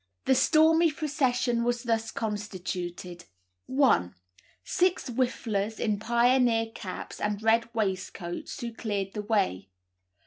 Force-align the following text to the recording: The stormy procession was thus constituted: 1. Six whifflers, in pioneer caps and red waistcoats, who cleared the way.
The 0.25 0.33
stormy 0.33 0.91
procession 0.91 1.63
was 1.63 1.83
thus 1.83 2.09
constituted: 2.09 3.25
1. 3.67 4.15
Six 4.63 5.09
whifflers, 5.11 5.79
in 5.79 5.99
pioneer 5.99 6.71
caps 6.73 7.21
and 7.21 7.43
red 7.43 7.69
waistcoats, 7.75 8.59
who 8.61 8.73
cleared 8.73 9.13
the 9.13 9.21
way. 9.21 9.69